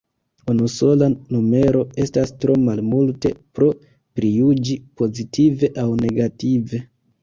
Unusola 0.53 1.09
numero 1.35 1.83
estas 2.05 2.33
tro 2.45 2.57
malmulte 2.63 3.35
por 3.55 3.71
prijuĝi, 4.19 4.83
pozitive 5.01 5.75
aŭ 5.87 5.91
negative. 6.05 6.87